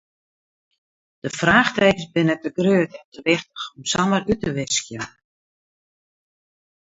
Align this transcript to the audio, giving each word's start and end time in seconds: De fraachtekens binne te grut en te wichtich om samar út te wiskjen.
De 1.23 1.29
fraachtekens 1.39 2.07
binne 2.13 2.35
te 2.43 2.49
grut 2.57 2.91
en 2.99 3.07
te 3.13 3.19
wichtich 3.27 3.65
om 3.77 3.83
samar 3.91 4.23
út 4.31 4.39
te 4.43 4.51
wiskjen. 4.57 5.05